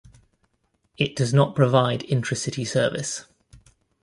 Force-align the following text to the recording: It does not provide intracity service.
It 0.97 1.15
does 1.15 1.31
not 1.31 1.53
provide 1.55 1.99
intracity 2.01 2.65
service. 2.65 3.25